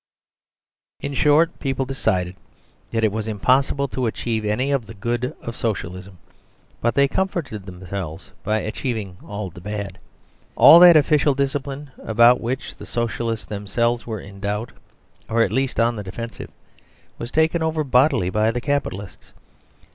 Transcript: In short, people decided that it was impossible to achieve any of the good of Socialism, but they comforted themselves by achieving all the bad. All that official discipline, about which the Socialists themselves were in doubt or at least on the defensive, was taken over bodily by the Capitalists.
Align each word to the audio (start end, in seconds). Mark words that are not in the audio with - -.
In 1.01 1.13
short, 1.13 1.59
people 1.59 1.85
decided 1.85 2.35
that 2.89 3.03
it 3.03 3.11
was 3.11 3.27
impossible 3.27 3.87
to 3.89 4.07
achieve 4.07 4.43
any 4.43 4.71
of 4.71 4.87
the 4.87 4.95
good 4.95 5.35
of 5.43 5.55
Socialism, 5.55 6.17
but 6.81 6.95
they 6.95 7.07
comforted 7.07 7.67
themselves 7.67 8.31
by 8.43 8.57
achieving 8.61 9.17
all 9.23 9.51
the 9.51 9.61
bad. 9.61 9.99
All 10.55 10.79
that 10.79 10.97
official 10.97 11.35
discipline, 11.35 11.91
about 12.03 12.41
which 12.41 12.77
the 12.77 12.87
Socialists 12.87 13.45
themselves 13.45 14.07
were 14.07 14.19
in 14.19 14.39
doubt 14.39 14.71
or 15.29 15.43
at 15.43 15.51
least 15.51 15.79
on 15.79 15.97
the 15.97 16.03
defensive, 16.03 16.49
was 17.19 17.29
taken 17.29 17.61
over 17.61 17.83
bodily 17.83 18.31
by 18.31 18.49
the 18.49 18.59
Capitalists. 18.59 19.33